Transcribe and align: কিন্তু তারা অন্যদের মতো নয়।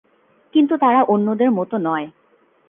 কিন্তু 0.53 0.73
তারা 0.77 1.01
অন্যদের 1.03 1.49
মতো 1.51 1.75
নয়। 1.77 2.07